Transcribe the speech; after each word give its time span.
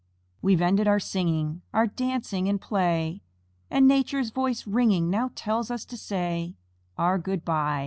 We've 0.41 0.63
ended 0.63 0.87
our 0.87 0.99
singing, 0.99 1.61
Our 1.75 1.85
dancing, 1.85 2.49
and 2.49 2.59
play, 2.59 3.21
And 3.69 3.87
Nature's 3.87 4.31
voice 4.31 4.65
ringing 4.65 5.11
Now 5.11 5.29
tells 5.35 5.69
us 5.69 5.85
to 5.85 5.95
say 5.95 6.55
Our 6.97 7.19
"Good 7.19 7.45
by." 7.45 7.79